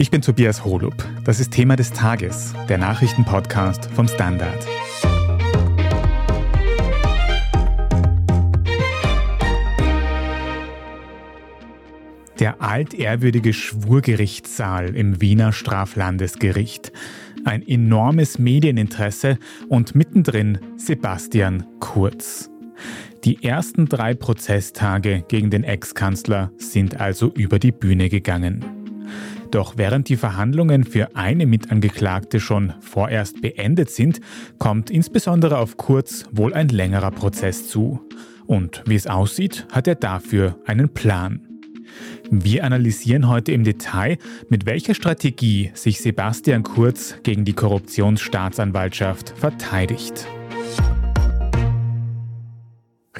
[0.00, 0.94] Ich bin Tobias Holub.
[1.24, 4.66] Das ist Thema des Tages, der Nachrichtenpodcast vom Standard.
[12.38, 16.92] Der altehrwürdige Schwurgerichtssaal im Wiener Straflandesgericht.
[17.44, 22.48] Ein enormes Medieninteresse und mittendrin Sebastian Kurz.
[23.24, 28.79] Die ersten drei Prozesstage gegen den Ex-Kanzler sind also über die Bühne gegangen.
[29.50, 34.20] Doch während die Verhandlungen für eine Mitangeklagte schon vorerst beendet sind,
[34.58, 38.00] kommt insbesondere auf Kurz wohl ein längerer Prozess zu.
[38.46, 41.46] Und wie es aussieht, hat er dafür einen Plan.
[42.30, 44.18] Wir analysieren heute im Detail,
[44.48, 50.28] mit welcher Strategie sich Sebastian Kurz gegen die Korruptionsstaatsanwaltschaft verteidigt.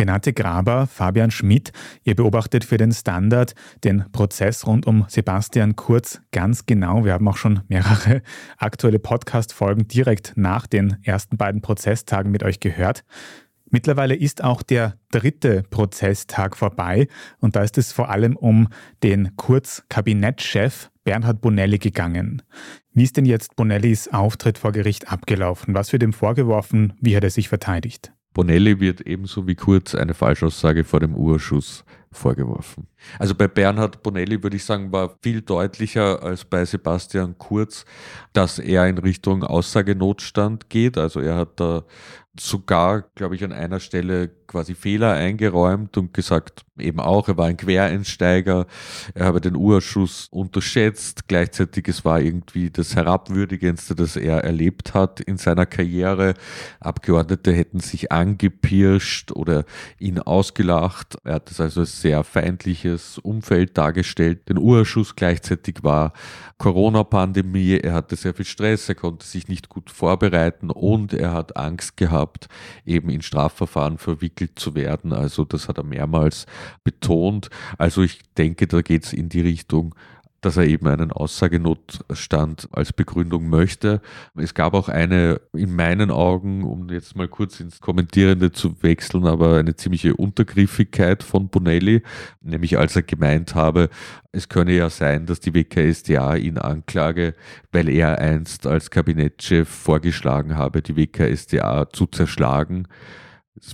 [0.00, 1.72] Renate Graber, Fabian Schmidt,
[2.04, 3.54] ihr beobachtet für den Standard
[3.84, 7.04] den Prozess rund um Sebastian Kurz ganz genau.
[7.04, 8.22] Wir haben auch schon mehrere
[8.56, 13.04] aktuelle Podcast-Folgen direkt nach den ersten beiden Prozesstagen mit euch gehört.
[13.68, 17.06] Mittlerweile ist auch der dritte Prozesstag vorbei
[17.38, 18.68] und da ist es vor allem um
[19.02, 22.42] den Kurz-Kabinettschef Bernhard Bonelli gegangen.
[22.94, 25.74] Wie ist denn jetzt Bonellis Auftritt vor Gericht abgelaufen?
[25.74, 26.94] Was wird ihm vorgeworfen?
[27.02, 28.14] Wie hat er sich verteidigt?
[28.32, 32.88] Bonelli wird ebenso wie Kurz eine Falschaussage vor dem Urschuss vorgeworfen.
[33.18, 37.84] Also bei Bernhard Bonelli würde ich sagen, war viel deutlicher als bei Sebastian Kurz,
[38.32, 40.98] dass er in Richtung Aussagenotstand geht.
[40.98, 41.84] Also er hat da
[42.38, 47.46] sogar, glaube ich, an einer Stelle quasi Fehler eingeräumt und gesagt, eben auch, er war
[47.46, 48.66] ein Quereinsteiger,
[49.14, 55.20] er habe den Urschuss unterschätzt, gleichzeitig es war irgendwie das Herabwürdigendste, das er erlebt hat
[55.20, 56.34] in seiner Karriere.
[56.80, 59.64] Abgeordnete hätten sich angepirscht oder
[59.98, 61.16] ihn ausgelacht.
[61.24, 64.48] Er hat es also als sehr feindliches Umfeld dargestellt.
[64.48, 66.12] Den Urschuss gleichzeitig war
[66.58, 71.56] Corona-Pandemie, er hatte sehr viel Stress, er konnte sich nicht gut vorbereiten und er hat
[71.56, 72.48] Angst gehabt,
[72.84, 75.12] eben in Strafverfahren verwickelt zu werden.
[75.12, 76.46] Also das hat er mehrmals
[76.84, 77.50] betont.
[77.78, 79.94] Also ich denke, da geht es in die Richtung,
[80.40, 84.00] dass er eben einen Aussagenotstand als Begründung möchte.
[84.36, 89.26] Es gab auch eine, in meinen Augen, um jetzt mal kurz ins Kommentierende zu wechseln,
[89.26, 92.02] aber eine ziemliche Untergriffigkeit von Bonelli,
[92.40, 93.90] nämlich als er gemeint habe,
[94.32, 97.34] es könne ja sein, dass die WKSDA ihn anklage,
[97.72, 102.86] weil er einst als Kabinettschef vorgeschlagen habe, die WKSDA zu zerschlagen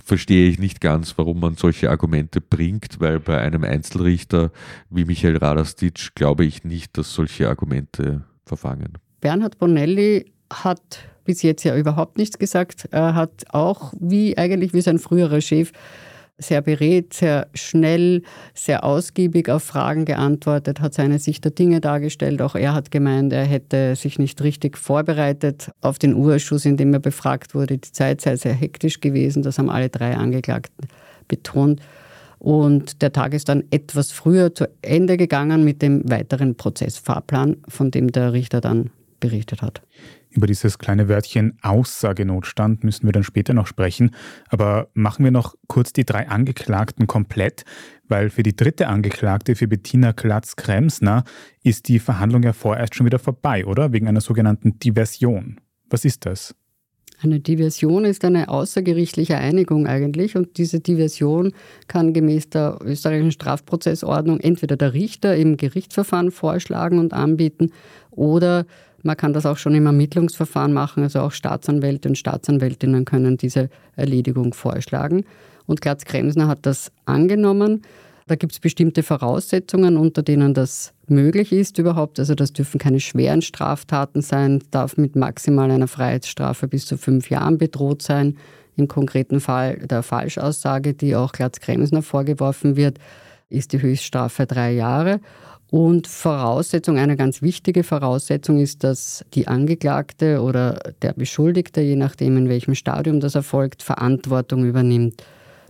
[0.03, 4.51] verstehe ich nicht ganz, warum man solche Argumente bringt, weil bei einem Einzelrichter
[4.89, 8.93] wie Michael Radastic glaube ich nicht, dass solche Argumente verfangen.
[9.21, 12.87] Bernhard Bonelli hat bis jetzt ja überhaupt nichts gesagt.
[12.91, 15.71] Er hat auch, wie eigentlich wie sein früherer Chef,
[16.37, 18.21] sehr beredt, sehr schnell,
[18.53, 22.41] sehr ausgiebig auf Fragen geantwortet, hat seine Sicht der Dinge dargestellt.
[22.41, 26.93] Auch er hat gemeint, er hätte sich nicht richtig vorbereitet auf den Urschuss, in dem
[26.93, 27.77] er befragt wurde.
[27.77, 30.87] Die Zeit sei sehr hektisch gewesen, das haben alle drei Angeklagten
[31.27, 31.81] betont.
[32.39, 37.89] Und der Tag ist dann etwas früher zu Ende gegangen mit dem weiteren Prozessfahrplan, von
[37.89, 39.81] dem der Richter dann berichtet hat.
[40.29, 44.11] Über dieses kleine Wörtchen Aussagenotstand müssen wir dann später noch sprechen.
[44.49, 47.63] Aber machen wir noch kurz die drei Angeklagten komplett,
[48.07, 51.23] weil für die dritte Angeklagte, für Bettina Klatz-Kremsner,
[51.63, 53.93] ist die Verhandlung ja vorerst schon wieder vorbei, oder?
[53.93, 55.59] Wegen einer sogenannten Diversion.
[55.89, 56.53] Was ist das?
[57.19, 61.53] Eine Diversion ist eine außergerichtliche Einigung eigentlich und diese Diversion
[61.87, 67.71] kann gemäß der österreichischen Strafprozessordnung entweder der Richter im Gerichtsverfahren vorschlagen und anbieten
[68.11, 68.67] oder
[69.07, 73.69] man kann das auch schon im Ermittlungsverfahren machen, also auch Staatsanwälte und Staatsanwältinnen können diese
[73.95, 75.23] Erledigung vorschlagen.
[75.65, 77.83] Und Glatz Kremsner hat das angenommen.
[78.27, 82.19] Da gibt es bestimmte Voraussetzungen, unter denen das möglich ist überhaupt.
[82.19, 87.29] Also das dürfen keine schweren Straftaten sein, darf mit maximal einer Freiheitsstrafe bis zu fünf
[87.29, 88.37] Jahren bedroht sein.
[88.75, 92.99] Im konkreten Fall der Falschaussage, die auch Glatz Kremsner vorgeworfen wird,
[93.49, 95.21] ist die Höchststrafe drei Jahre.
[95.69, 102.37] Und Voraussetzung, eine ganz wichtige Voraussetzung ist, dass die Angeklagte oder der Beschuldigte, je nachdem
[102.37, 105.23] in welchem Stadium das erfolgt, Verantwortung übernimmt.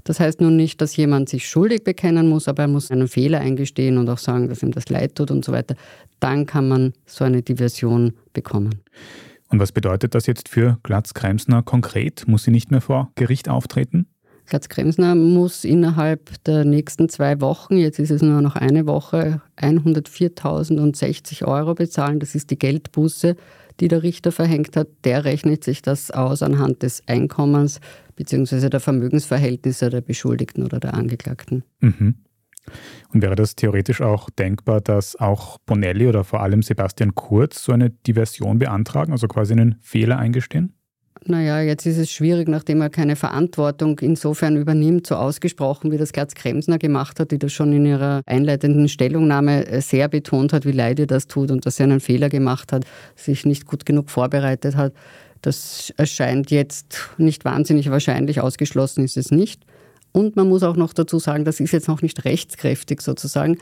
[0.03, 3.41] Das heißt nun nicht, dass jemand sich schuldig bekennen muss, aber er muss einen Fehler
[3.41, 5.75] eingestehen und auch sagen, dass ihm das leid tut und so weiter.
[6.19, 8.75] Dann kann man so eine Diversion bekommen.
[9.50, 12.27] Und was bedeutet das jetzt für Glatz-Kremsner konkret?
[12.27, 14.07] Muss sie nicht mehr vor Gericht auftreten?
[14.47, 19.41] Glatz Kremsner muss innerhalb der nächsten zwei Wochen, jetzt ist es nur noch eine Woche,
[19.57, 22.19] 104.060 Euro bezahlen.
[22.19, 23.35] Das ist die Geldbuße,
[23.79, 24.88] die der Richter verhängt hat.
[25.03, 27.81] Der rechnet sich das aus anhand des Einkommens
[28.15, 28.69] bzw.
[28.69, 31.63] der Vermögensverhältnisse der Beschuldigten oder der Angeklagten.
[31.81, 32.15] Mhm.
[33.13, 37.71] Und wäre das theoretisch auch denkbar, dass auch Bonelli oder vor allem Sebastian Kurz so
[37.71, 40.73] eine Diversion beantragen, also quasi einen Fehler eingestehen?
[41.25, 46.13] Naja, jetzt ist es schwierig, nachdem er keine Verantwortung insofern übernimmt, so ausgesprochen, wie das
[46.13, 50.65] Gerz Kremsner gemacht hat, die das schon in ihrer einleitenden Stellungnahme äh, sehr betont hat,
[50.65, 52.85] wie leid ihr das tut und dass er einen Fehler gemacht hat,
[53.15, 54.93] sich nicht gut genug vorbereitet hat.
[55.41, 59.63] Das erscheint jetzt nicht wahnsinnig wahrscheinlich, ausgeschlossen ist es nicht.
[60.11, 63.57] Und man muss auch noch dazu sagen, das ist jetzt noch nicht rechtskräftig sozusagen.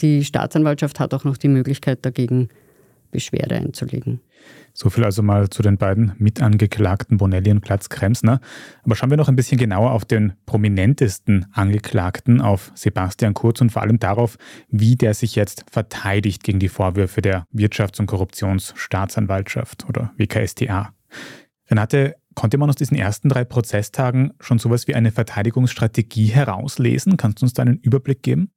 [0.00, 2.48] Die Staatsanwaltschaft hat auch noch die Möglichkeit, dagegen
[3.10, 4.20] Beschwerde einzulegen.
[4.72, 8.40] So viel also mal zu den beiden Mitangeklagten Bonelli und Platz Kremsner.
[8.82, 13.70] Aber schauen wir noch ein bisschen genauer auf den prominentesten Angeklagten, auf Sebastian Kurz und
[13.70, 14.36] vor allem darauf,
[14.68, 20.94] wie der sich jetzt verteidigt gegen die Vorwürfe der Wirtschafts- und Korruptionsstaatsanwaltschaft oder WKStA.
[21.68, 27.16] Renate, konnte man aus diesen ersten drei Prozesstagen schon sowas wie eine Verteidigungsstrategie herauslesen?
[27.16, 28.50] Kannst du uns da einen Überblick geben?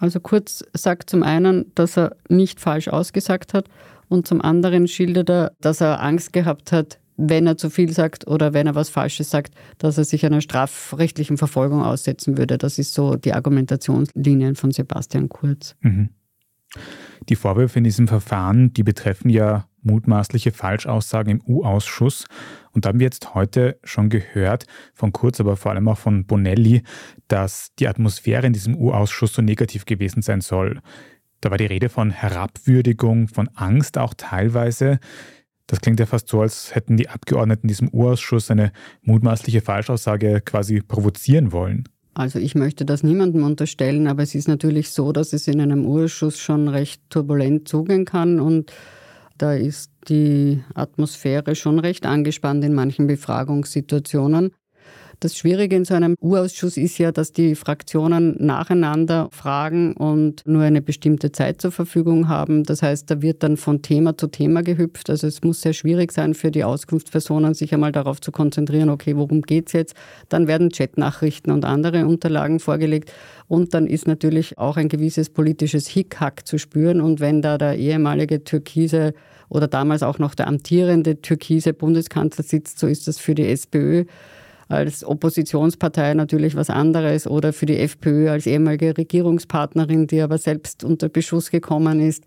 [0.00, 3.68] Also Kurz sagt zum einen, dass er nicht falsch ausgesagt hat
[4.08, 8.26] und zum anderen schildert er, dass er Angst gehabt hat, wenn er zu viel sagt
[8.26, 12.56] oder wenn er was Falsches sagt, dass er sich einer strafrechtlichen Verfolgung aussetzen würde.
[12.56, 15.76] Das ist so die Argumentationslinien von Sebastian Kurz.
[15.82, 16.08] Mhm.
[17.28, 22.26] Die Vorwürfe in diesem Verfahren, die betreffen ja mutmaßliche Falschaussagen im U-Ausschuss.
[22.72, 26.26] Und da haben wir jetzt heute schon gehört, von Kurz, aber vor allem auch von
[26.26, 26.82] Bonelli,
[27.28, 30.80] dass die Atmosphäre in diesem U-Ausschuss so negativ gewesen sein soll.
[31.40, 35.00] Da war die Rede von Herabwürdigung, von Angst auch teilweise.
[35.66, 38.72] Das klingt ja fast so, als hätten die Abgeordneten in diesem U-Ausschuss eine
[39.02, 41.84] mutmaßliche Falschaussage quasi provozieren wollen.
[42.12, 45.86] Also ich möchte das niemandem unterstellen, aber es ist natürlich so, dass es in einem
[45.86, 48.72] Urschuss schon recht turbulent zugehen kann und
[49.40, 54.52] da ist die Atmosphäre schon recht angespannt in manchen Befragungssituationen.
[55.22, 60.62] Das Schwierige in so einem U-Ausschuss ist ja, dass die Fraktionen nacheinander fragen und nur
[60.62, 62.64] eine bestimmte Zeit zur Verfügung haben.
[62.64, 65.10] Das heißt, da wird dann von Thema zu Thema gehüpft.
[65.10, 69.14] Also es muss sehr schwierig sein für die Auskunftspersonen, sich einmal darauf zu konzentrieren, okay,
[69.14, 69.94] worum geht es jetzt?
[70.30, 73.12] Dann werden Chatnachrichten und andere Unterlagen vorgelegt.
[73.46, 77.02] Und dann ist natürlich auch ein gewisses politisches Hickhack zu spüren.
[77.02, 79.12] Und wenn da der ehemalige Türkise
[79.50, 84.06] oder damals auch noch der amtierende türkise Bundeskanzler sitzt, so ist das für die SPÖ
[84.70, 90.84] als Oppositionspartei natürlich was anderes oder für die FPÖ als ehemalige Regierungspartnerin, die aber selbst
[90.84, 92.24] unter Beschuss gekommen ist.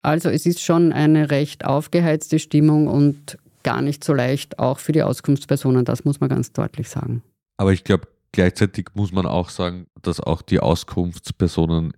[0.00, 4.92] Also es ist schon eine recht aufgeheizte Stimmung und gar nicht so leicht, auch für
[4.92, 7.22] die Auskunftspersonen, das muss man ganz deutlich sagen.
[7.58, 11.92] Aber ich glaube, gleichzeitig muss man auch sagen, dass auch die Auskunftspersonen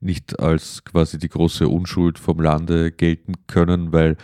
[0.00, 4.16] nicht als quasi die große Unschuld vom Lande gelten können, weil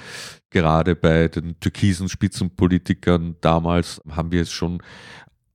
[0.50, 4.80] gerade bei den türkisen Spitzenpolitikern damals haben wir es schon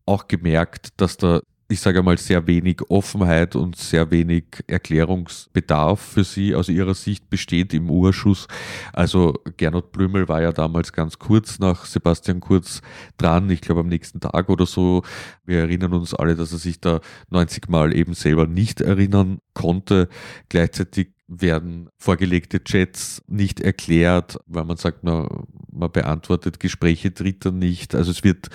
[0.06, 1.42] auch gemerkt, dass da
[1.72, 7.30] ich sage mal, sehr wenig Offenheit und sehr wenig Erklärungsbedarf für sie aus ihrer Sicht
[7.30, 8.48] besteht im Urschuss.
[8.92, 12.82] Also Gernot Blümel war ja damals ganz kurz nach Sebastian Kurz
[13.18, 15.04] dran, ich glaube am nächsten Tag oder so.
[15.46, 20.10] Wir erinnern uns alle, dass er sich da 90 Mal eben selber nicht erinnern konnte.
[20.50, 27.96] Gleichzeitig werden vorgelegte Chats nicht erklärt, weil man sagt, man, man beantwortet Gespräche Dritter nicht.
[27.96, 28.50] Also es wird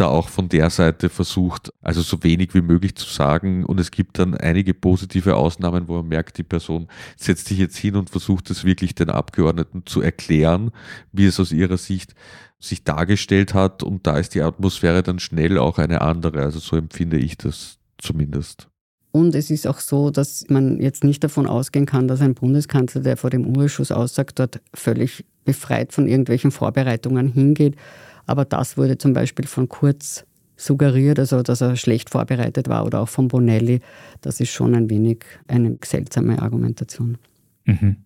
[0.00, 3.64] da auch von der Seite versucht, also so wenig wie möglich zu sagen.
[3.64, 7.76] Und es gibt dann einige positive Ausnahmen, wo man merkt, die Person setzt sich jetzt
[7.76, 10.70] hin und versucht es wirklich den Abgeordneten zu erklären,
[11.12, 12.14] wie es aus ihrer Sicht
[12.60, 13.82] sich dargestellt hat.
[13.82, 16.42] Und da ist die Atmosphäre dann schnell auch eine andere.
[16.42, 18.68] Also so empfinde ich das zumindest.
[19.10, 23.00] Und es ist auch so, dass man jetzt nicht davon ausgehen kann, dass ein Bundeskanzler,
[23.00, 27.74] der vor dem Urschuss aussagt, dort völlig befreit von irgendwelchen Vorbereitungen hingeht.
[28.28, 30.24] Aber das wurde zum Beispiel von Kurz
[30.56, 33.80] suggeriert, also dass er schlecht vorbereitet war oder auch von Bonelli.
[34.20, 37.16] Das ist schon ein wenig eine seltsame Argumentation.
[37.64, 38.04] Mhm.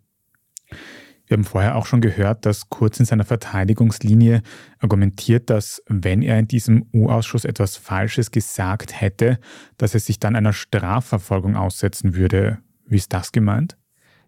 [1.27, 4.43] Wir haben vorher auch schon gehört, dass Kurz in seiner Verteidigungslinie
[4.79, 9.39] argumentiert, dass wenn er in diesem U-Ausschuss etwas Falsches gesagt hätte,
[9.79, 12.59] dass er sich dann einer Strafverfolgung aussetzen würde.
[12.87, 13.77] Wie ist das gemeint?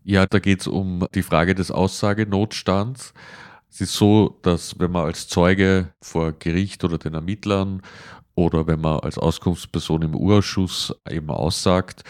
[0.02, 3.12] Ja, da geht es um die Frage des Aussagenotstands.
[3.74, 7.82] Es ist so, dass wenn man als Zeuge vor Gericht oder den Ermittlern
[8.36, 12.04] oder wenn man als Auskunftsperson im Urausschuss eben aussagt,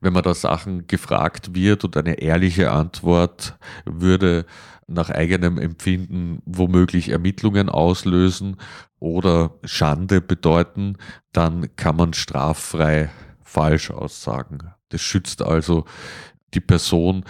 [0.00, 4.46] wenn man da Sachen gefragt wird und eine ehrliche Antwort würde
[4.86, 8.56] nach eigenem Empfinden womöglich Ermittlungen auslösen
[9.00, 10.98] oder Schande bedeuten,
[11.32, 13.10] dann kann man straffrei
[13.42, 14.70] falsch aussagen.
[14.90, 15.84] Das schützt also
[16.54, 17.24] die Person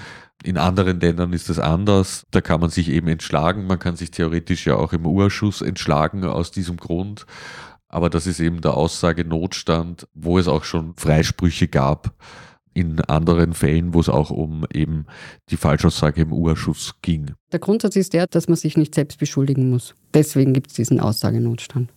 [0.45, 2.25] in anderen Ländern ist es anders.
[2.31, 3.67] Da kann man sich eben entschlagen.
[3.67, 7.27] Man kann sich theoretisch ja auch im Urschuss entschlagen aus diesem Grund.
[7.89, 12.15] Aber das ist eben der Aussage Notstand, wo es auch schon Freisprüche gab.
[12.75, 15.07] in anderen Fällen, wo es auch um eben
[15.51, 17.33] die Falschaussage im Urschuss ging.
[17.51, 19.97] Der Grundsatz ist der, dass man sich nicht selbst beschuldigen muss.
[20.15, 21.93] Deswegen gibt es diesen Aussagenotstand.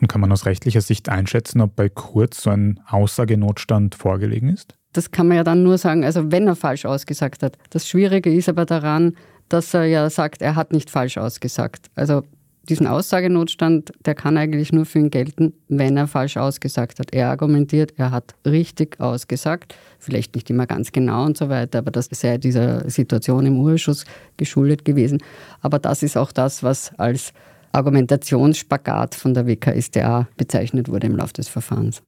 [0.00, 4.77] Und kann man aus rechtlicher Sicht einschätzen, ob bei Kurz so ein Aussagenotstand vorgelegen ist?
[4.92, 7.56] Das kann man ja dann nur sagen, also wenn er falsch ausgesagt hat.
[7.70, 9.14] Das Schwierige ist aber daran,
[9.48, 11.86] dass er ja sagt, er hat nicht falsch ausgesagt.
[11.94, 12.22] Also
[12.68, 17.12] diesen Aussagenotstand, der kann eigentlich nur für ihn gelten, wenn er falsch ausgesagt hat.
[17.12, 21.90] Er argumentiert, er hat richtig ausgesagt, vielleicht nicht immer ganz genau und so weiter, aber
[21.90, 24.04] das sei dieser Situation im Urschuss
[24.36, 25.22] geschuldet gewesen.
[25.62, 27.32] Aber das ist auch das, was als
[27.72, 32.02] Argumentationsspagat von der WKSDA bezeichnet wurde im Laufe des Verfahrens.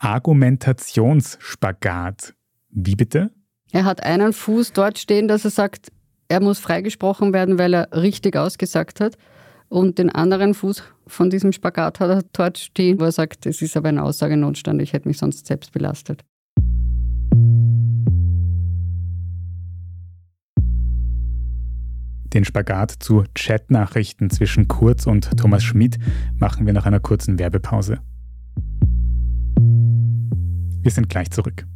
[0.00, 2.34] Argumentationsspagat.
[2.70, 3.30] Wie bitte?
[3.70, 5.92] Er hat einen Fuß dort stehen, dass er sagt,
[6.28, 9.18] er muss freigesprochen werden, weil er richtig ausgesagt hat.
[9.68, 13.62] Und den anderen Fuß von diesem Spagat hat er dort stehen, wo er sagt, es
[13.62, 16.24] ist aber ein Aussagenotstand, ich hätte mich sonst selbst belastet.
[22.32, 25.98] Den Spagat zu Chatnachrichten zwischen Kurz und Thomas Schmidt
[26.38, 28.00] machen wir nach einer kurzen Werbepause.
[30.82, 31.66] Wir sind gleich zurück.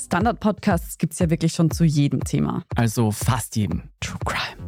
[0.00, 2.64] Standard-Podcasts gibt es ja wirklich schon zu jedem Thema.
[2.74, 3.82] Also fast jedem.
[4.00, 4.67] True Crime.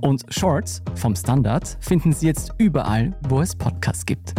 [0.00, 4.34] Und Shorts vom Standard finden Sie jetzt überall, wo es Podcasts gibt.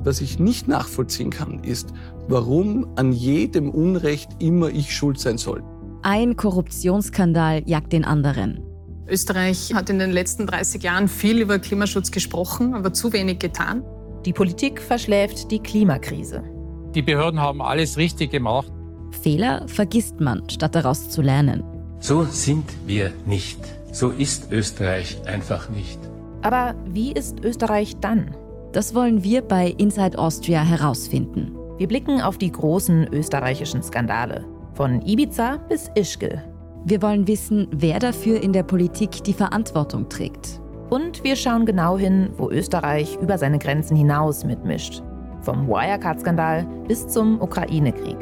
[0.00, 1.92] Was ich nicht nachvollziehen kann, ist,
[2.28, 5.64] warum an jedem Unrecht immer ich schuld sein soll.
[6.02, 8.62] Ein Korruptionsskandal jagt den anderen.
[9.08, 13.82] Österreich hat in den letzten 30 Jahren viel über Klimaschutz gesprochen, aber zu wenig getan.
[14.24, 16.55] Die Politik verschläft die Klimakrise.
[16.96, 18.72] Die Behörden haben alles richtig gemacht.
[19.10, 21.62] Fehler vergisst man, statt daraus zu lernen.
[22.00, 23.58] So sind wir nicht.
[23.92, 26.00] So ist Österreich einfach nicht.
[26.40, 28.34] Aber wie ist Österreich dann?
[28.72, 31.54] Das wollen wir bei Inside Austria herausfinden.
[31.76, 34.46] Wir blicken auf die großen österreichischen Skandale.
[34.72, 36.42] Von Ibiza bis Ischgl.
[36.86, 40.62] Wir wollen wissen, wer dafür in der Politik die Verantwortung trägt.
[40.88, 45.02] Und wir schauen genau hin, wo Österreich über seine Grenzen hinaus mitmischt.
[45.46, 48.16] Vom Wirecard-Skandal bis zum Ukraine-Krieg.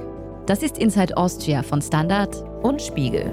[0.45, 3.33] Das ist Inside Austria von Standard und Spiegel.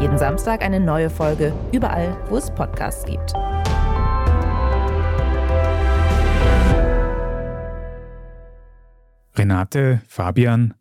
[0.00, 3.34] Jeden Samstag eine neue Folge, überall, wo es Podcasts gibt.
[9.36, 10.72] Renate, Fabian,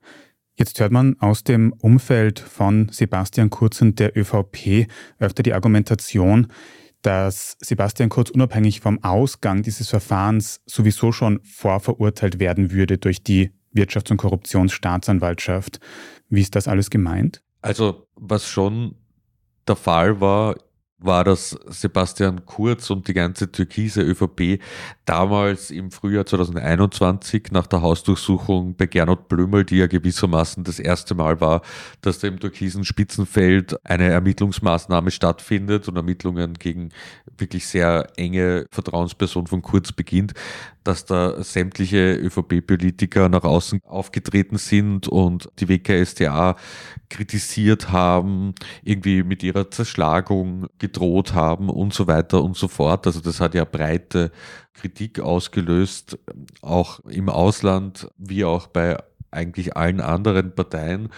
[0.54, 4.88] jetzt hört man aus dem Umfeld von Sebastian Kurz und der ÖVP
[5.20, 6.48] öfter die Argumentation,
[7.06, 13.52] dass Sebastian Kurz unabhängig vom Ausgang dieses Verfahrens sowieso schon vorverurteilt werden würde durch die
[13.76, 15.80] Wirtschafts- und Korruptionsstaatsanwaltschaft.
[16.30, 17.44] Wie ist das alles gemeint?
[17.62, 18.96] Also was schon
[19.68, 20.56] der Fall war,
[21.06, 24.60] war, dass Sebastian Kurz und die ganze türkise ÖVP
[25.06, 31.16] damals im Frühjahr 2021 nach der Hausdurchsuchung bei Gernot Blümel, die ja gewissermaßen das erste
[31.16, 31.62] Mal war,
[32.02, 36.90] dass da im türkisen Spitzenfeld eine Ermittlungsmaßnahme stattfindet und Ermittlungen gegen
[37.38, 40.34] wirklich sehr enge Vertrauensperson von Kurz beginnt,
[40.86, 46.56] dass da sämtliche ÖVP-Politiker nach außen aufgetreten sind und die WKSDA
[47.10, 53.08] kritisiert haben, irgendwie mit ihrer Zerschlagung gedroht haben und so weiter und so fort.
[53.08, 54.32] Also das hat ja breite
[54.74, 56.20] Kritik ausgelöst,
[56.62, 58.98] auch im Ausland wie auch bei
[59.32, 61.10] eigentlich allen anderen Parteien.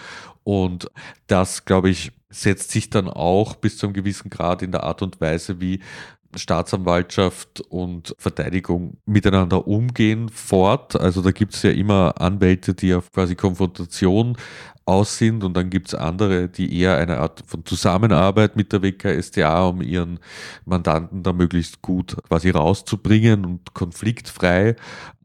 [0.44, 0.90] Und
[1.26, 5.02] das, glaube ich, setzt sich dann auch bis zu einem gewissen Grad in der Art
[5.02, 5.80] und Weise, wie
[6.34, 11.00] Staatsanwaltschaft und Verteidigung miteinander umgehen fort.
[11.00, 14.36] Also da gibt es ja immer Anwälte, die auf quasi Konfrontation
[14.88, 18.82] aus sind und dann gibt es andere, die eher eine Art von Zusammenarbeit mit der
[18.82, 20.18] WKStA, um ihren
[20.64, 24.76] Mandanten da möglichst gut quasi rauszubringen und konfliktfrei.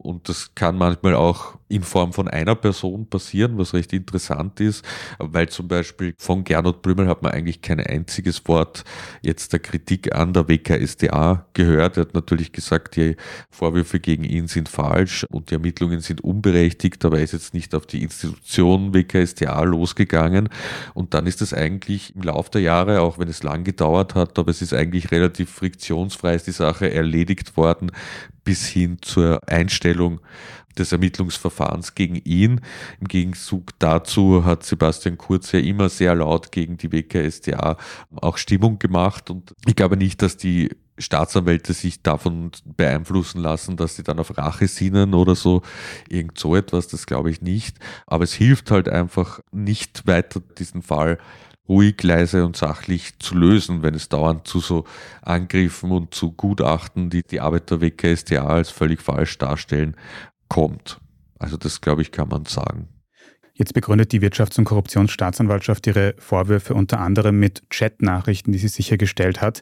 [0.04, 4.84] Und das kann manchmal auch in Form von einer Person passieren, was recht interessant ist,
[5.18, 8.84] weil zum Beispiel von Gernot Blümel hat man eigentlich kein einziges Wort
[9.22, 11.96] jetzt der Kritik an der WKStA gehört.
[11.96, 13.16] Er hat natürlich gesagt, die
[13.50, 17.74] Vorwürfe gegen ihn sind falsch und die Ermittlungen sind unberechtigt, aber er ist jetzt nicht
[17.74, 20.50] auf die Institution WKStA WKStA losgegangen
[20.94, 24.38] und dann ist es eigentlich im Laufe der Jahre, auch wenn es lang gedauert hat,
[24.40, 27.92] aber es ist eigentlich relativ friktionsfrei ist die Sache erledigt worden
[28.44, 30.20] bis hin zur Einstellung
[30.78, 32.62] des Ermittlungsverfahrens gegen ihn.
[33.00, 37.78] Im Gegenzug dazu hat Sebastian Kurz ja immer sehr laut gegen die WKSDA
[38.16, 43.96] auch Stimmung gemacht und ich glaube nicht, dass die Staatsanwälte sich davon beeinflussen lassen, dass
[43.96, 45.62] sie dann auf Rache sinnen oder so.
[46.08, 47.78] Irgend so etwas, das glaube ich nicht.
[48.06, 51.18] Aber es hilft halt einfach nicht weiter diesen Fall
[51.68, 54.86] ruhig, leise und sachlich zu lösen, wenn es dauernd zu so
[55.22, 59.96] Angriffen und zu Gutachten, die die Arbeit der WKStA als völlig falsch darstellen,
[60.50, 61.00] kommt.
[61.40, 62.90] Also das, glaube ich, kann man sagen.
[63.56, 69.42] Jetzt begründet die Wirtschafts- und Korruptionsstaatsanwaltschaft ihre Vorwürfe unter anderem mit Chatnachrichten, die sie sichergestellt
[69.42, 69.62] hat.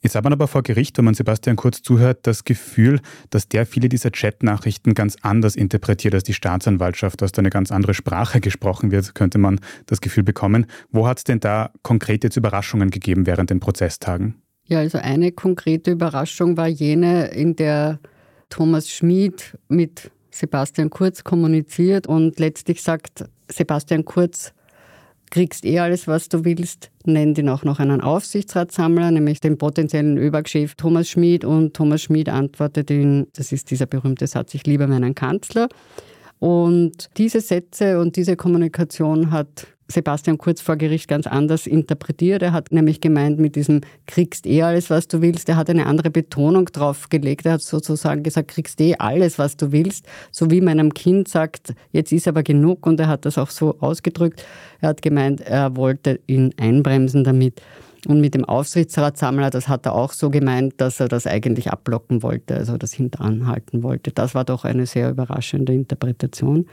[0.00, 3.00] Jetzt hat man aber vor Gericht, wenn man Sebastian Kurz zuhört, das Gefühl,
[3.30, 7.72] dass der viele dieser Chatnachrichten ganz anders interpretiert als die Staatsanwaltschaft, dass da eine ganz
[7.72, 10.66] andere Sprache gesprochen wird, könnte man das Gefühl bekommen.
[10.90, 14.36] Wo hat es denn da konkrete Überraschungen gegeben während den Prozesstagen?
[14.66, 17.98] Ja, also eine konkrete Überraschung war jene, in der
[18.50, 24.52] Thomas Schmid mit Sebastian Kurz kommuniziert und letztlich sagt Sebastian Kurz,
[25.30, 30.18] kriegst eh alles, was du willst, nennt ihn auch noch einen Aufsichtsratssammler, nämlich den potenziellen
[30.18, 34.86] ÖBAG-Chef Thomas Schmid und Thomas Schmid antwortet ihm, das ist dieser berühmte Satz, ich liebe
[34.86, 35.68] meinen Kanzler.
[36.38, 42.42] Und diese Sätze und diese Kommunikation hat Sebastian Kurz vor Gericht ganz anders interpretiert.
[42.42, 45.48] Er hat nämlich gemeint, mit diesem kriegst eh alles, was du willst.
[45.48, 47.46] Er hat eine andere Betonung drauf gelegt.
[47.46, 50.04] Er hat sozusagen gesagt, kriegst eh alles, was du willst.
[50.30, 52.86] So wie meinem Kind sagt, jetzt ist aber genug.
[52.86, 54.44] Und er hat das auch so ausgedrückt.
[54.80, 57.62] Er hat gemeint, er wollte ihn einbremsen damit.
[58.06, 62.22] Und mit dem Aufsichtsratssammler, das hat er auch so gemeint, dass er das eigentlich abblocken
[62.22, 64.12] wollte, also das hinteranhalten wollte.
[64.12, 66.66] Das war doch eine sehr überraschende Interpretation.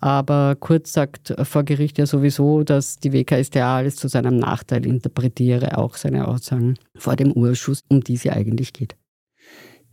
[0.00, 5.76] Aber Kurz sagt vor Gericht ja sowieso, dass die WKStA alles zu seinem Nachteil interpretiere,
[5.76, 8.96] auch seine Aussagen vor dem Urschuss, um die es ja eigentlich geht.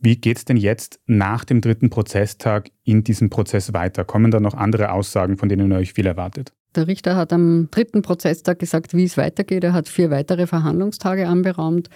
[0.00, 4.04] Wie geht es denn jetzt nach dem dritten Prozesstag in diesem Prozess weiter?
[4.04, 6.52] Kommen da noch andere Aussagen, von denen ihr euch viel erwartet?
[6.74, 9.64] Der Richter hat am dritten Prozesstag gesagt, wie es weitergeht.
[9.64, 11.90] Er hat vier weitere Verhandlungstage anberaumt.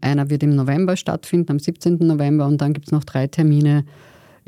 [0.00, 1.98] Einer wird im November stattfinden, am 17.
[1.98, 3.84] November, und dann gibt es noch drei Termine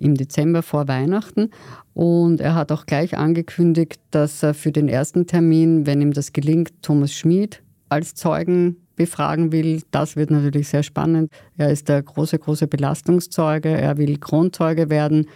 [0.01, 1.51] im Dezember vor Weihnachten.
[1.95, 6.33] Und er hat auch gleich angekündigt, dass er für den ersten Termin, wenn ihm das
[6.33, 9.83] gelingt, Thomas Schmid als Zeugen befragen will.
[9.91, 11.31] Das wird natürlich sehr spannend.
[11.57, 13.69] Er ist der große, große Belastungszeuge.
[13.69, 15.27] Er will Kronzeuge werden.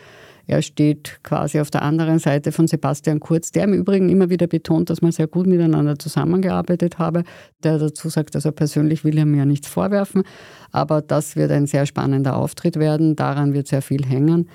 [0.46, 4.46] Er steht quasi auf der anderen Seite von Sebastian Kurz, der im Übrigen immer wieder
[4.46, 7.24] betont, dass man sehr gut miteinander zusammengearbeitet habe,
[7.62, 10.22] der dazu sagt, also persönlich will er mir nichts vorwerfen,
[10.70, 14.48] aber das wird ein sehr spannender Auftritt werden, daran wird sehr viel hängen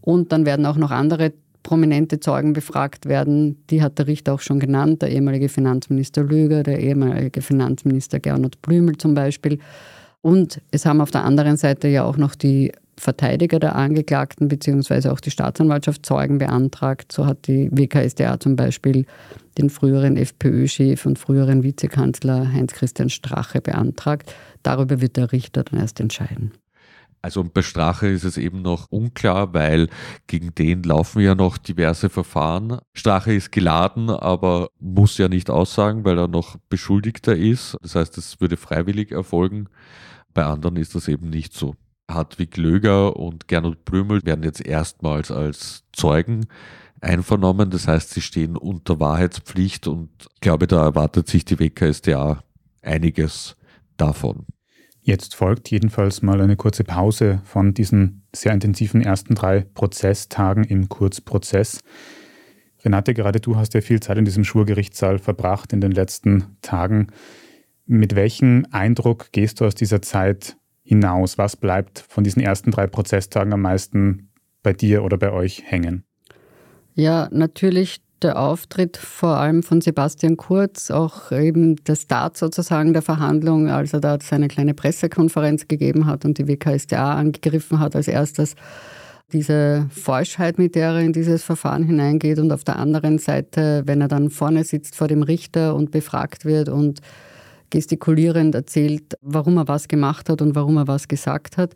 [0.00, 1.32] und dann werden auch noch andere
[1.66, 3.64] prominente Zeugen befragt werden.
[3.70, 8.62] Die hat der Richter auch schon genannt, der ehemalige Finanzminister Lüger, der ehemalige Finanzminister Gernot
[8.62, 9.58] Blümel zum Beispiel.
[10.22, 15.10] Und es haben auf der anderen Seite ja auch noch die Verteidiger der Angeklagten bzw.
[15.10, 17.12] auch die Staatsanwaltschaft Zeugen beantragt.
[17.12, 19.06] So hat die WKSDA zum Beispiel
[19.58, 24.34] den früheren FPÖ-Chef und früheren Vizekanzler Heinz-Christian Strache beantragt.
[24.62, 26.52] Darüber wird der Richter dann erst entscheiden.
[27.22, 29.88] Also bei Strache ist es eben noch unklar, weil
[30.28, 32.78] gegen den laufen ja noch diverse Verfahren.
[32.94, 37.76] Strache ist geladen, aber muss ja nicht aussagen, weil er noch Beschuldigter ist.
[37.82, 39.68] Das heißt, es würde freiwillig erfolgen.
[40.34, 41.74] Bei anderen ist das eben nicht so.
[42.10, 46.46] Hartwig Löger und Gernot Blümel werden jetzt erstmals als Zeugen
[47.00, 47.70] einvernommen.
[47.70, 52.42] Das heißt, sie stehen unter Wahrheitspflicht und ich glaube, da erwartet sich die WKSDA
[52.82, 53.56] einiges
[53.96, 54.46] davon.
[55.02, 60.88] Jetzt folgt jedenfalls mal eine kurze Pause von diesen sehr intensiven ersten drei Prozesstagen im
[60.88, 61.80] Kurzprozess.
[62.84, 67.08] Renate, gerade du hast ja viel Zeit in diesem Schwurgerichtssaal verbracht in den letzten Tagen.
[67.84, 70.56] Mit welchem Eindruck gehst du aus dieser Zeit
[70.86, 71.36] hinaus?
[71.36, 74.30] Was bleibt von diesen ersten drei Prozesstagen am meisten
[74.62, 76.04] bei dir oder bei euch hängen?
[76.94, 83.02] Ja, natürlich der Auftritt vor allem von Sebastian Kurz, auch eben der Start sozusagen der
[83.02, 88.08] Verhandlung, als er da seine kleine Pressekonferenz gegeben hat und die WKStA angegriffen hat als
[88.08, 88.54] erstes.
[89.32, 94.00] Diese Falschheit, mit der er in dieses Verfahren hineingeht und auf der anderen Seite, wenn
[94.00, 97.00] er dann vorne sitzt vor dem Richter und befragt wird und
[97.70, 101.74] gestikulierend erzählt, warum er was gemacht hat und warum er was gesagt hat.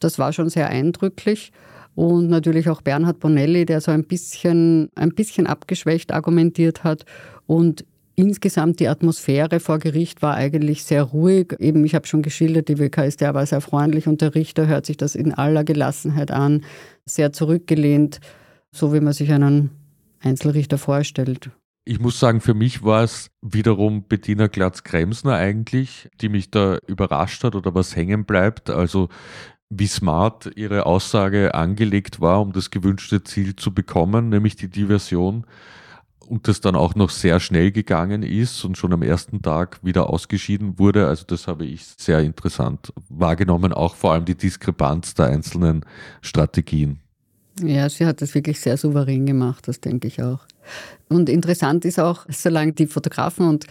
[0.00, 1.52] Das war schon sehr eindrücklich.
[1.94, 7.04] Und natürlich auch Bernhard Bonelli, der so ein bisschen, ein bisschen abgeschwächt argumentiert hat.
[7.46, 7.84] Und
[8.16, 11.54] insgesamt die Atmosphäre vor Gericht war eigentlich sehr ruhig.
[11.58, 14.96] Eben, ich habe schon geschildert, die WKStA war sehr freundlich und der Richter hört sich
[14.96, 16.64] das in aller Gelassenheit an,
[17.06, 18.20] sehr zurückgelehnt,
[18.72, 19.70] so wie man sich einen
[20.20, 21.50] Einzelrichter vorstellt.
[21.86, 27.44] Ich muss sagen, für mich war es wiederum Bettina Glatz-Kremsner eigentlich, die mich da überrascht
[27.44, 28.70] hat oder was hängen bleibt.
[28.70, 29.10] Also
[29.68, 35.44] wie smart ihre Aussage angelegt war, um das gewünschte Ziel zu bekommen, nämlich die Diversion.
[36.26, 40.08] Und das dann auch noch sehr schnell gegangen ist und schon am ersten Tag wieder
[40.08, 41.06] ausgeschieden wurde.
[41.06, 45.84] Also das habe ich sehr interessant wahrgenommen, auch vor allem die Diskrepanz der einzelnen
[46.22, 47.00] Strategien.
[47.62, 50.46] Ja, sie hat das wirklich sehr souverän gemacht, das denke ich auch.
[51.08, 53.66] Und interessant ist auch, solange die Fotografen und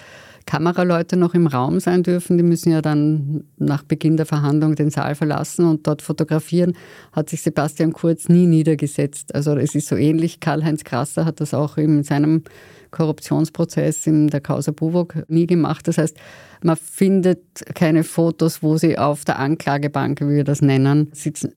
[0.45, 4.89] Kameraleute noch im Raum sein dürfen, die müssen ja dann nach Beginn der Verhandlung den
[4.89, 6.75] Saal verlassen und dort fotografieren,
[7.11, 9.33] hat sich Sebastian Kurz nie niedergesetzt.
[9.33, 12.43] Also es ist so ähnlich, Karl-Heinz Krasser hat das auch in seinem
[12.91, 15.87] Korruptionsprozess in der Causa Buwok nie gemacht.
[15.87, 16.17] Das heißt,
[16.61, 17.41] man findet
[17.73, 21.53] keine Fotos, wo sie auf der Anklagebank, wie wir das nennen, sitzen.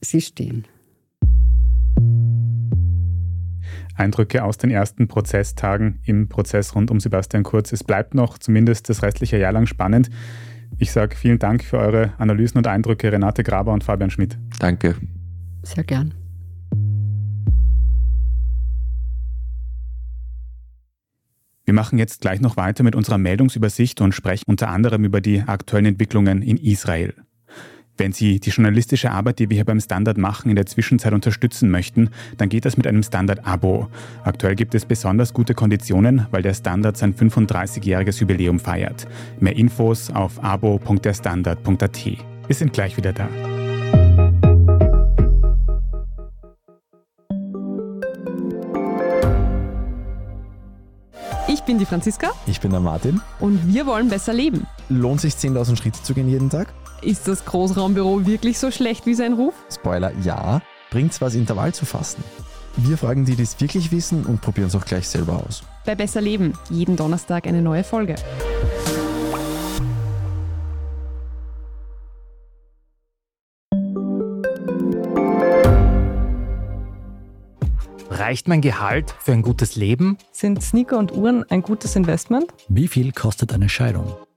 [0.00, 0.66] Sie stehen.
[3.94, 7.72] Eindrücke aus den ersten Prozesstagen im Prozess rund um Sebastian Kurz.
[7.72, 10.10] Es bleibt noch zumindest das restliche Jahr lang spannend.
[10.78, 14.38] Ich sage vielen Dank für eure Analysen und Eindrücke, Renate Graber und Fabian Schmidt.
[14.58, 14.96] Danke.
[15.62, 16.14] Sehr gern.
[21.64, 25.42] Wir machen jetzt gleich noch weiter mit unserer Meldungsübersicht und sprechen unter anderem über die
[25.42, 27.14] aktuellen Entwicklungen in Israel.
[27.96, 31.70] Wenn Sie die journalistische Arbeit, die wir hier beim Standard machen, in der Zwischenzeit unterstützen
[31.70, 33.88] möchten, dann geht das mit einem Standard-Abo.
[34.24, 39.06] Aktuell gibt es besonders gute Konditionen, weil der Standard sein 35-jähriges Jubiläum feiert.
[39.38, 42.04] Mehr Infos auf abo.derstandard.at.
[42.04, 43.28] Wir sind gleich wieder da.
[51.46, 52.32] Ich bin die Franziska.
[52.46, 53.20] Ich bin der Martin.
[53.38, 54.66] Und wir wollen besser leben.
[54.88, 56.74] Lohnt sich 10.000 Schritte zu gehen jeden Tag?
[57.04, 59.52] Ist das Großraumbüro wirklich so schlecht wie sein Ruf?
[59.70, 60.62] Spoiler, ja.
[60.90, 62.24] Bringt's was, Intervall zu fassen?
[62.76, 65.64] Wir fragen die, die es wirklich wissen und probieren es auch gleich selber aus.
[65.84, 68.14] Bei Besser Leben, jeden Donnerstag eine neue Folge.
[78.08, 80.16] Reicht mein Gehalt für ein gutes Leben?
[80.32, 82.46] Sind Sneaker und Uhren ein gutes Investment?
[82.68, 84.16] Wie viel kostet eine Scheidung?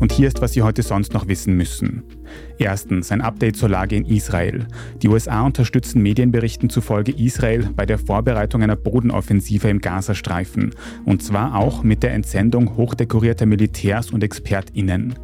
[0.00, 2.04] Und hier ist, was Sie heute sonst noch wissen müssen.
[2.58, 4.66] Erstens ein Update zur Lage in Israel.
[5.02, 10.74] Die USA unterstützen Medienberichten zufolge Israel bei der Vorbereitung einer Bodenoffensive im Gazastreifen.
[11.04, 15.14] Und zwar auch mit der Entsendung hochdekorierter Militärs und ExpertInnen.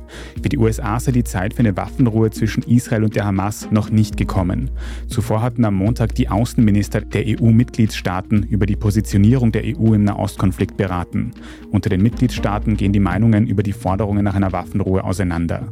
[0.43, 3.91] Für die USA sei die Zeit für eine Waffenruhe zwischen Israel und der Hamas noch
[3.91, 4.71] nicht gekommen.
[5.09, 10.77] Zuvor hatten am Montag die Außenminister der EU-Mitgliedstaaten über die Positionierung der EU im Nahostkonflikt
[10.77, 11.33] beraten.
[11.71, 15.69] Unter den Mitgliedstaaten gehen die Meinungen über die Forderungen nach einer Waffenruhe auseinander.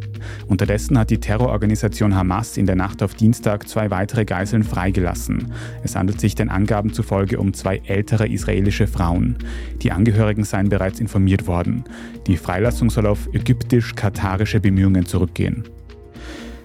[0.47, 5.53] Unterdessen hat die Terrororganisation Hamas in der Nacht auf Dienstag zwei weitere Geiseln freigelassen.
[5.83, 9.37] Es handelt sich den Angaben zufolge um zwei ältere israelische Frauen.
[9.83, 11.85] Die Angehörigen seien bereits informiert worden.
[12.27, 15.65] Die Freilassung soll auf ägyptisch-katarische Bemühungen zurückgehen.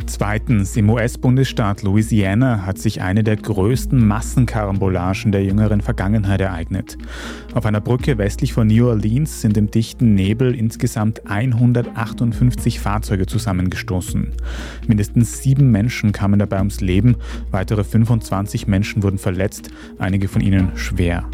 [0.07, 6.97] Zweitens, im US-Bundesstaat Louisiana hat sich eine der größten Massenkarambolagen der jüngeren Vergangenheit ereignet.
[7.53, 14.31] Auf einer Brücke westlich von New Orleans sind im dichten Nebel insgesamt 158 Fahrzeuge zusammengestoßen.
[14.87, 17.17] Mindestens sieben Menschen kamen dabei ums Leben,
[17.51, 21.29] weitere 25 Menschen wurden verletzt, einige von ihnen schwer.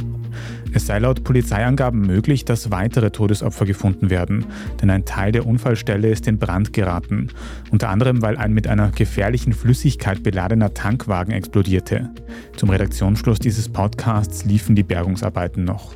[0.75, 4.45] Es sei laut Polizeiangaben möglich, dass weitere Todesopfer gefunden werden,
[4.81, 7.27] denn ein Teil der Unfallstelle ist in Brand geraten,
[7.69, 12.09] unter anderem weil ein mit einer gefährlichen Flüssigkeit beladener Tankwagen explodierte.
[12.57, 15.95] Zum Redaktionsschluss dieses Podcasts liefen die Bergungsarbeiten noch.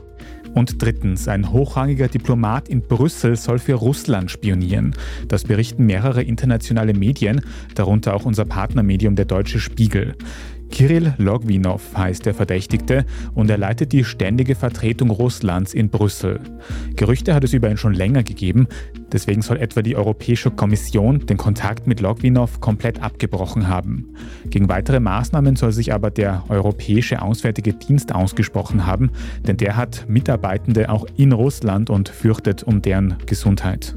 [0.53, 4.95] Und drittens, ein hochrangiger Diplomat in Brüssel soll für Russland spionieren.
[5.27, 7.41] Das berichten mehrere internationale Medien,
[7.75, 10.15] darunter auch unser Partnermedium der Deutsche Spiegel.
[10.69, 16.39] Kirill Logwinov heißt der Verdächtigte und er leitet die ständige Vertretung Russlands in Brüssel.
[16.95, 18.67] Gerüchte hat es über ihn schon länger gegeben,
[19.12, 24.13] deswegen soll etwa die Europäische Kommission den Kontakt mit Logwinov komplett abgebrochen haben.
[24.49, 29.12] Gegen weitere Maßnahmen soll sich aber der Europäische Auswärtige Dienst ausgesprochen haben,
[29.47, 33.95] denn der hat Mitarbeitende auch in Russland und fürchtet um deren Gesundheit.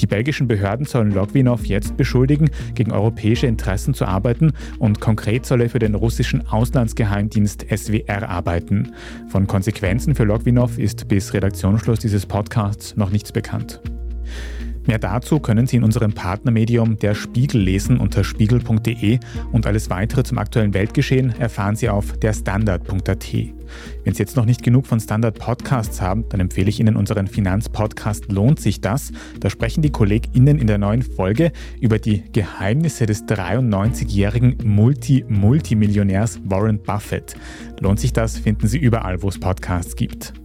[0.00, 5.62] Die belgischen Behörden sollen Logwinov jetzt beschuldigen, gegen europäische Interessen zu arbeiten und konkret soll
[5.62, 8.92] er für den russischen Auslandsgeheimdienst SWR arbeiten.
[9.28, 13.80] Von Konsequenzen für Logwinov ist bis Redaktionsschluss dieses Podcasts noch nichts bekannt.
[14.86, 19.18] Mehr dazu können Sie in unserem Partnermedium Der Spiegel lesen unter spiegel.de
[19.52, 23.32] und alles weitere zum aktuellen Weltgeschehen erfahren Sie auf derstandard.at.
[24.04, 27.28] Wenn Sie jetzt noch nicht genug von Standard Podcasts haben, dann empfehle ich Ihnen unseren
[27.28, 29.12] Finanzpodcast Lohnt sich das?
[29.40, 36.82] Da sprechen die KollegInnen in der neuen Folge über die Geheimnisse des 93-jährigen Multi-Multimillionärs Warren
[36.82, 37.34] Buffett.
[37.80, 40.41] Lohnt sich das, finden Sie überall, wo es Podcasts gibt.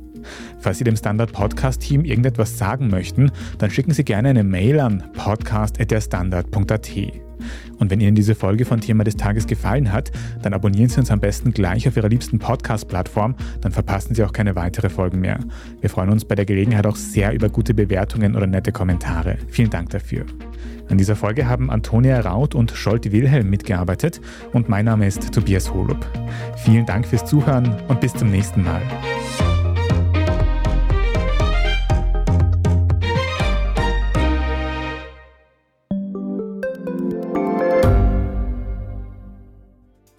[0.59, 4.79] Falls Sie dem Standard Podcast Team irgendetwas sagen möchten, dann schicken Sie gerne eine Mail
[4.79, 6.89] an podcast.derstandard.at.
[7.79, 10.11] Und wenn Ihnen diese Folge von Thema des Tages gefallen hat,
[10.41, 14.33] dann abonnieren Sie uns am besten gleich auf Ihrer liebsten Podcast-Plattform, dann verpassen Sie auch
[14.33, 15.39] keine weitere Folgen mehr.
[15.81, 19.37] Wir freuen uns bei der Gelegenheit auch sehr über gute Bewertungen oder nette Kommentare.
[19.49, 20.25] Vielen Dank dafür.
[20.89, 24.21] An dieser Folge haben Antonia Raut und Scholt Wilhelm mitgearbeitet
[24.53, 26.05] und mein Name ist Tobias Holub.
[26.55, 28.81] Vielen Dank fürs Zuhören und bis zum nächsten Mal.